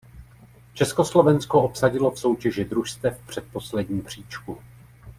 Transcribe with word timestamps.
Československo 0.73 1.61
obsadilo 1.63 2.11
v 2.11 2.19
soutěži 2.19 2.65
družstev 2.65 3.21
předposlední 3.27 4.01
příčku. 4.01 4.57